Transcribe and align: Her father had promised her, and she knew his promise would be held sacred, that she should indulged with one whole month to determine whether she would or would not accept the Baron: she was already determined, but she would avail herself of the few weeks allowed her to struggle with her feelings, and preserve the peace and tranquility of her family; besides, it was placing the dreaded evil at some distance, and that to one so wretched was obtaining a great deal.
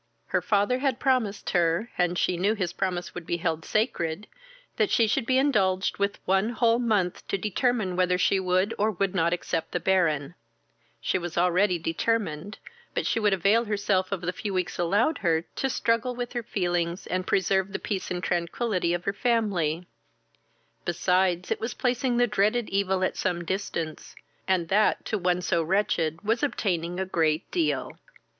Her 0.29 0.41
father 0.41 0.79
had 0.79 0.99
promised 0.99 1.51
her, 1.51 1.91
and 1.95 2.17
she 2.17 2.35
knew 2.35 2.55
his 2.55 2.73
promise 2.73 3.13
would 3.13 3.27
be 3.27 3.37
held 3.37 3.63
sacred, 3.63 4.25
that 4.77 4.89
she 4.89 5.05
should 5.05 5.29
indulged 5.29 5.99
with 5.99 6.17
one 6.25 6.49
whole 6.49 6.79
month 6.79 7.27
to 7.27 7.37
determine 7.37 7.95
whether 7.95 8.17
she 8.17 8.39
would 8.39 8.73
or 8.79 8.89
would 8.89 9.13
not 9.13 9.31
accept 9.31 9.73
the 9.73 9.79
Baron: 9.79 10.33
she 10.99 11.19
was 11.19 11.37
already 11.37 11.77
determined, 11.77 12.57
but 12.95 13.05
she 13.05 13.19
would 13.19 13.31
avail 13.31 13.65
herself 13.65 14.11
of 14.11 14.21
the 14.21 14.33
few 14.33 14.55
weeks 14.55 14.79
allowed 14.79 15.19
her 15.19 15.43
to 15.57 15.69
struggle 15.69 16.15
with 16.15 16.33
her 16.33 16.41
feelings, 16.41 17.05
and 17.05 17.27
preserve 17.27 17.71
the 17.71 17.77
peace 17.77 18.09
and 18.09 18.23
tranquility 18.23 18.95
of 18.95 19.03
her 19.05 19.13
family; 19.13 19.85
besides, 20.83 21.51
it 21.51 21.61
was 21.61 21.75
placing 21.75 22.17
the 22.17 22.25
dreaded 22.25 22.67
evil 22.69 23.03
at 23.03 23.15
some 23.15 23.45
distance, 23.45 24.15
and 24.47 24.69
that 24.69 25.05
to 25.05 25.19
one 25.19 25.41
so 25.43 25.61
wretched 25.61 26.23
was 26.23 26.41
obtaining 26.41 26.99
a 26.99 27.05
great 27.05 27.51
deal. 27.51 27.99